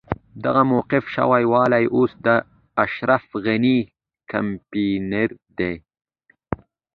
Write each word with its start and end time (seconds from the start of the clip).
دغه 0.45 0.61
موقوف 0.71 1.05
شوی 1.15 1.43
والي 1.53 1.83
اوس 1.95 2.11
د 2.25 2.27
اشرف 2.85 3.25
غني 3.45 3.77
کمپاينر 4.31 5.29
دی. 5.57 5.73